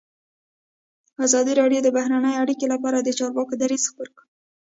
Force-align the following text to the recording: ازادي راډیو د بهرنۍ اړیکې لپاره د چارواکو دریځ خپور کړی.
ازادي 1.25 1.53
راډیو 1.61 1.81
د 1.83 1.89
بهرنۍ 1.97 2.33
اړیکې 2.43 2.65
لپاره 2.73 2.97
د 3.01 3.09
چارواکو 3.19 3.53
دریځ 3.61 3.83
خپور 3.89 4.07
کړی. 4.15 4.25